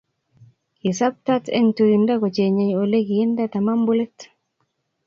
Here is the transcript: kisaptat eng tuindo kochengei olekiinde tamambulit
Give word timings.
kisaptat 0.79 1.43
eng 1.57 1.69
tuindo 1.77 2.13
kochengei 2.21 2.77
olekiinde 2.83 3.43
tamambulit 3.53 4.17